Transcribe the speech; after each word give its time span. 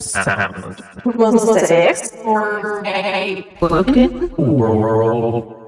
sound. 0.00 0.82
Was 1.04 1.70
it 1.70 2.12
a 2.86 3.46
broken 3.58 4.30
World. 4.36 5.58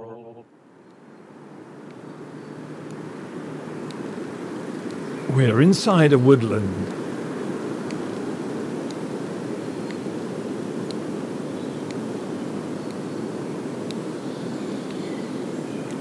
We're 5.35 5.63
inside 5.63 6.13
a 6.13 6.19
woodland. 6.19 6.95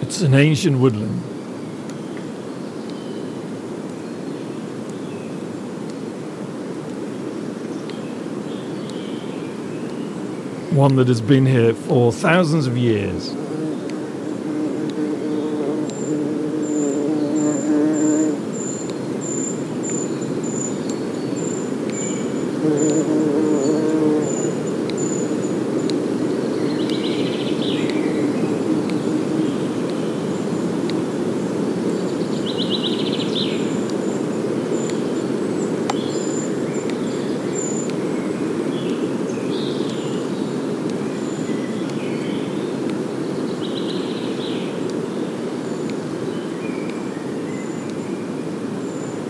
It's 0.01 0.21
an 0.21 0.35
ancient 0.35 0.77
woodland. 0.77 1.32
One 10.73 10.95
that 10.95 11.07
has 11.07 11.21
been 11.21 11.45
here 11.45 11.75
for 11.75 12.11
thousands 12.11 12.65
of 12.65 12.75
years. 12.75 13.35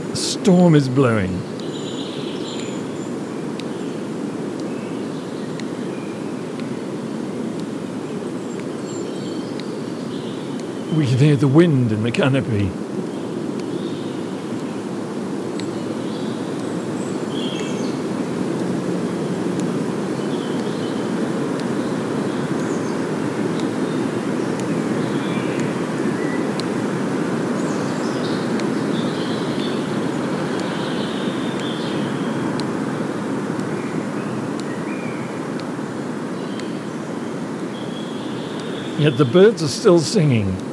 A 0.04 0.16
storm 0.74 0.76
is 0.76 0.90
blowing. 0.90 1.34
We 10.96 11.06
can 11.06 11.18
hear 11.18 11.36
the 11.36 11.48
wind 11.48 11.92
in 11.92 12.04
the 12.04 12.12
canopy. 12.12 12.72
Yet 39.04 39.18
the 39.18 39.26
birds 39.26 39.62
are 39.62 39.68
still 39.68 40.00
singing. 40.00 40.73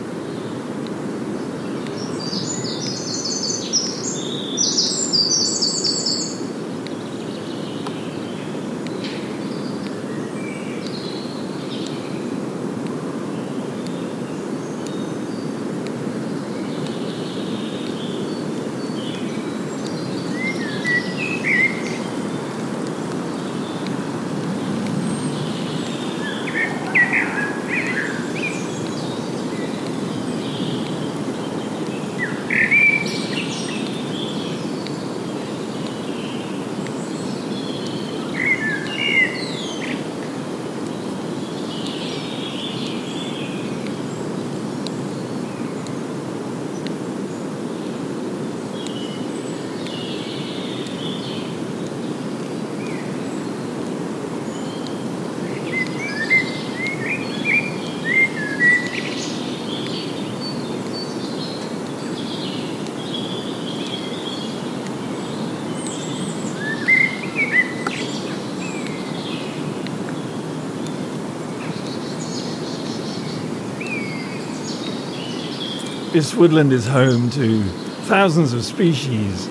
This 76.20 76.34
woodland 76.34 76.70
is 76.70 76.86
home 76.86 77.30
to 77.30 77.62
thousands 78.04 78.52
of 78.52 78.62
species. 78.62 79.48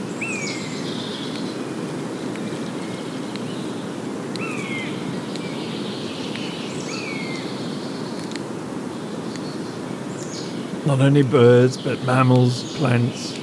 Not 10.85 10.99
only 10.99 11.23
birds, 11.23 11.75
but 11.75 12.03
mammals, 12.03 12.77
plants, 12.77 13.35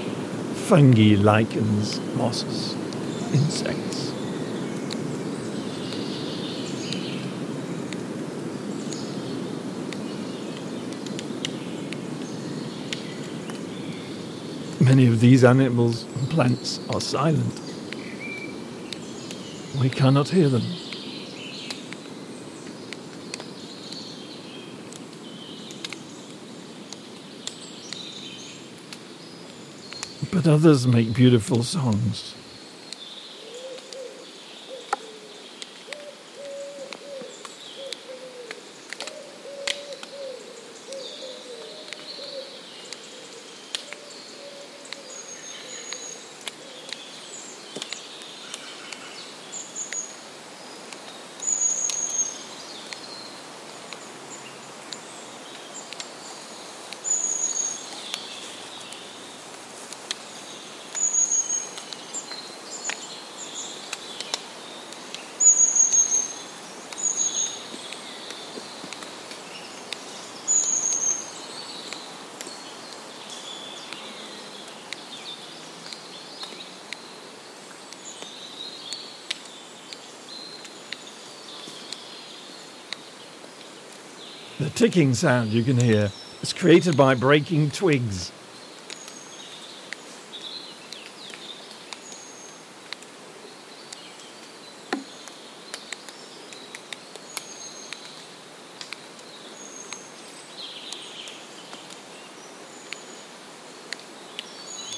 fungi, 0.69 1.17
lichens, 1.17 1.99
mosses, 2.15 2.75
insects. 3.35 3.87
Many 14.79 15.09
of 15.09 15.16
these 15.27 15.43
animals 15.43 16.05
and 16.05 16.31
plants 16.31 16.79
are 16.89 17.01
silent. 17.01 17.61
We 19.81 19.91
cannot 19.91 20.29
hear 20.29 20.49
them. 20.49 20.63
But 30.33 30.47
others 30.47 30.87
make 30.87 31.13
beautiful 31.13 31.65
songs. 31.65 32.37
ticking 84.87 85.15
sound 85.15 85.51
you 85.51 85.65
can 85.65 85.77
hear 85.77 86.13
is 86.43 86.53
created 86.53 86.97
by 86.97 87.13
breaking 87.13 87.69
twigs. 87.73 88.31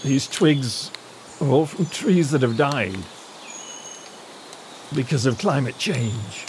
These 0.05 0.29
twigs 0.29 0.91
are 1.41 1.49
all 1.49 1.65
from 1.65 1.87
trees 1.87 2.31
that 2.33 2.43
have 2.43 2.59
died 2.59 2.95
because 4.95 5.25
of 5.25 5.39
climate 5.39 5.79
change. 5.79 6.48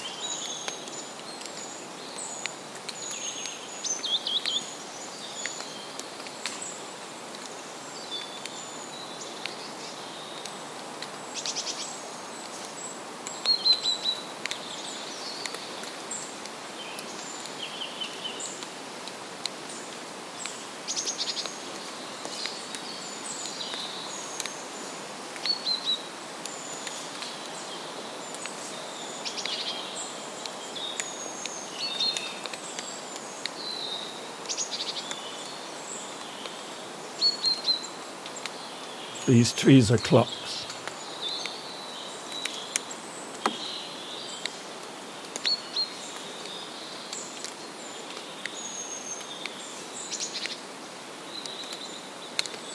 These 39.29 39.53
trees 39.53 39.91
are 39.91 39.99
clocks. 39.99 40.65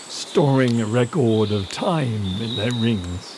Storing 0.06 0.80
a 0.80 0.86
record 0.86 1.50
of 1.50 1.68
time 1.70 2.24
in 2.40 2.54
their 2.54 2.70
rings. 2.70 3.33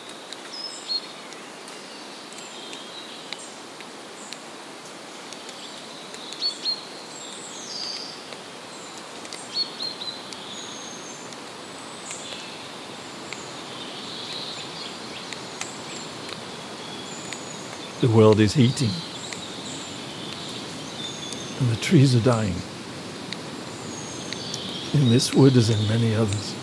The 18.07 18.13
world 18.13 18.39
is 18.39 18.55
heating. 18.55 18.91
And 21.59 21.69
the 21.73 21.81
trees 21.81 22.15
are 22.15 22.21
dying. 22.21 22.55
In 24.95 25.11
this 25.11 25.35
wood 25.35 25.57
as 25.57 25.71
in 25.71 25.89
many 25.89 26.15
others. 26.15 26.55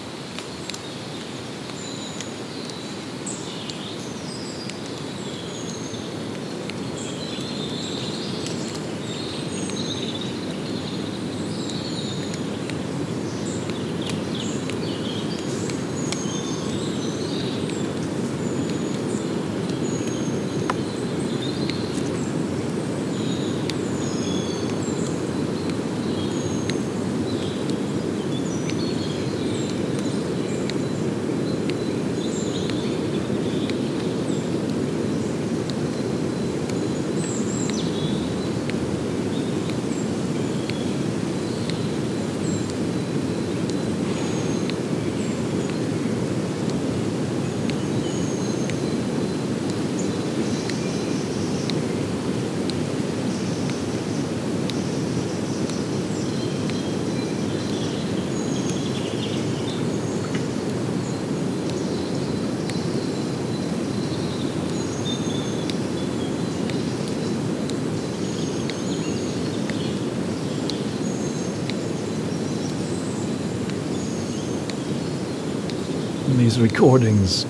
These 76.53 76.71
recordings. 76.71 77.45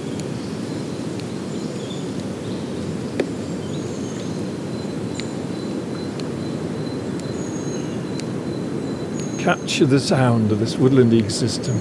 Capture 9.42 9.86
the 9.86 10.00
sound 10.00 10.52
of 10.52 10.60
this 10.60 10.78
woodland 10.78 11.12
ecosystem. 11.12 11.76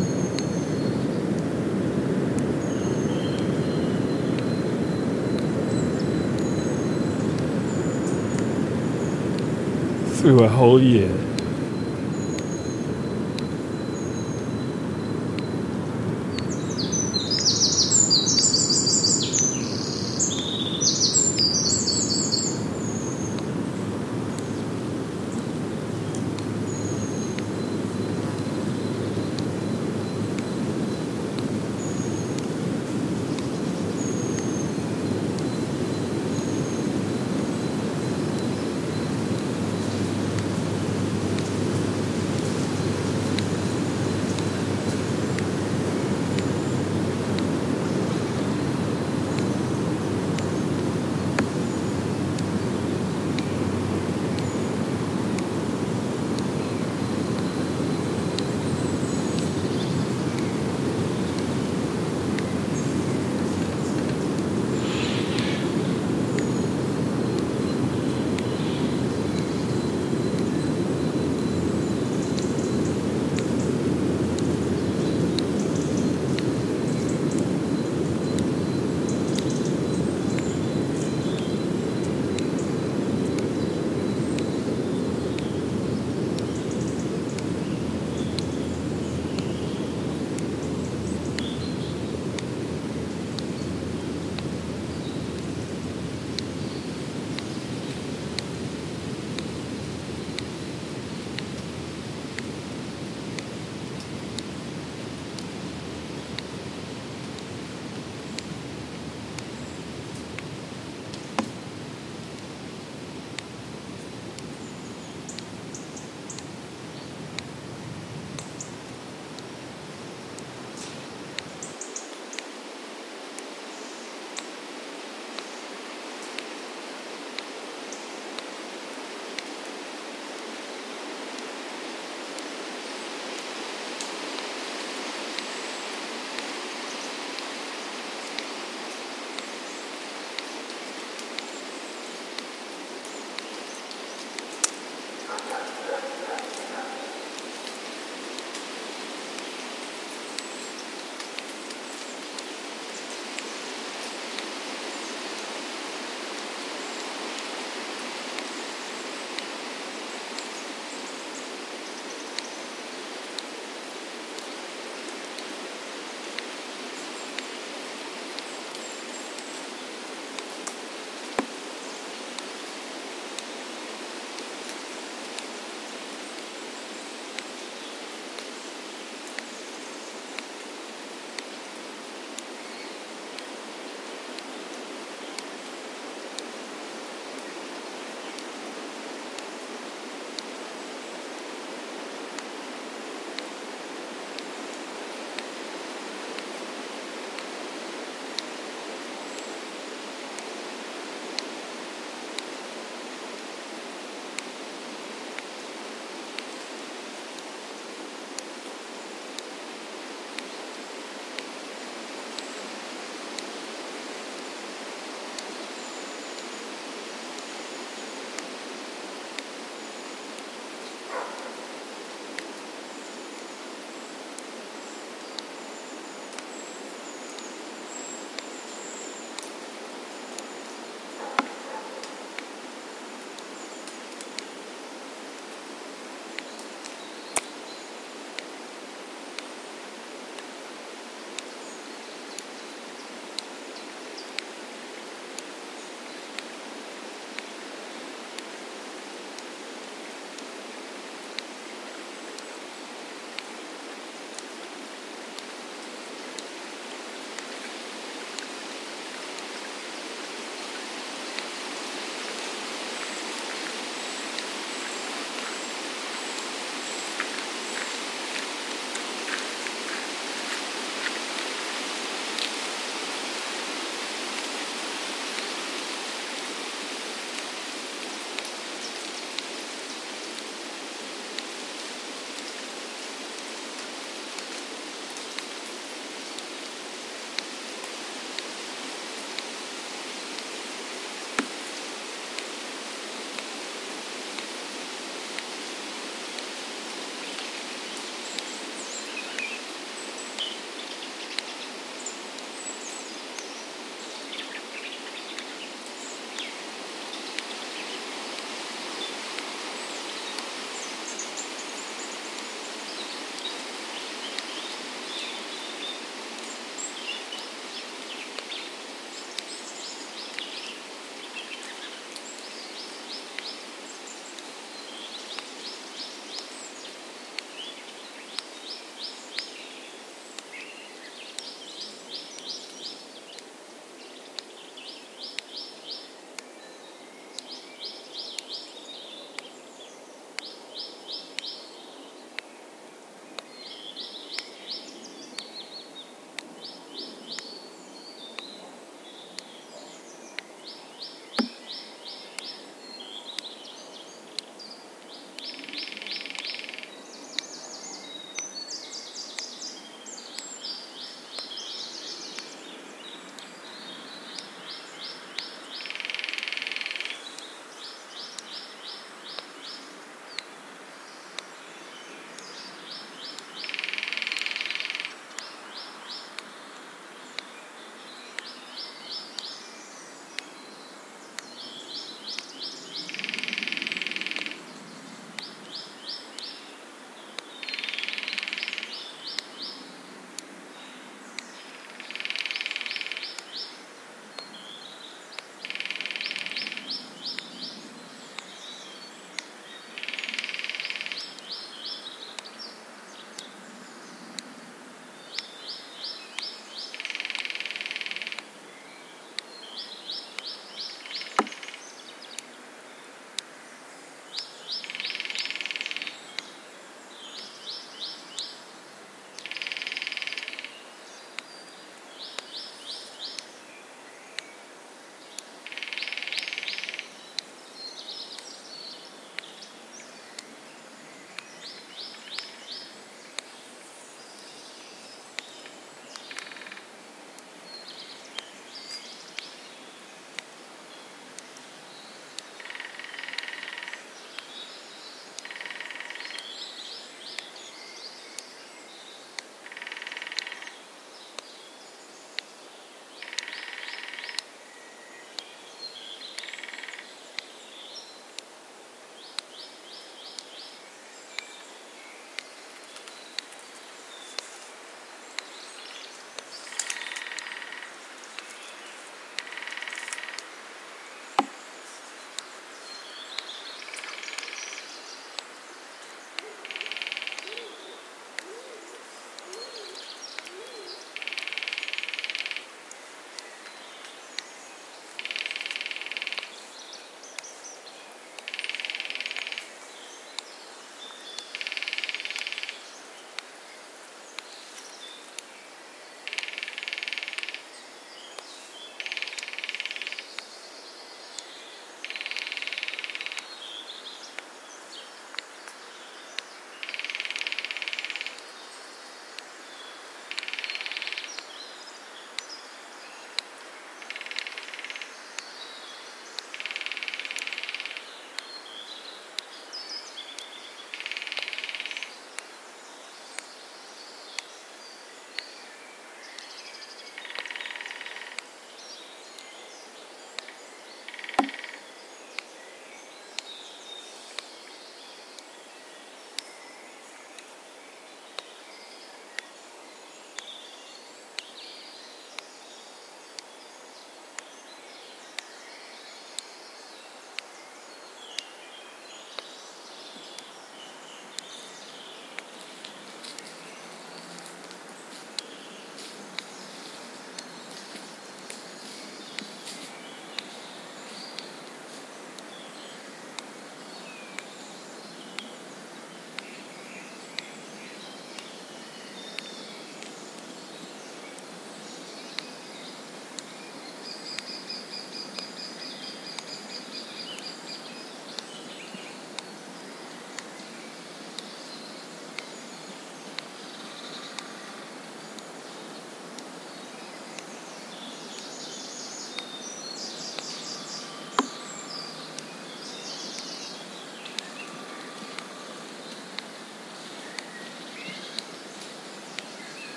Through 10.20 10.44
a 10.44 10.48
whole 10.48 10.80
year. 10.80 11.31